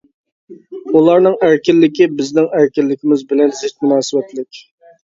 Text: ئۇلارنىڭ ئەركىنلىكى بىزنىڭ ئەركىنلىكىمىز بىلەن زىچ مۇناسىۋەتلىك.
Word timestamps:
ئۇلارنىڭ 0.93 1.35
ئەركىنلىكى 1.49 2.09
بىزنىڭ 2.17 2.49
ئەركىنلىكىمىز 2.57 3.25
بىلەن 3.35 3.57
زىچ 3.63 3.79
مۇناسىۋەتلىك. 3.87 4.69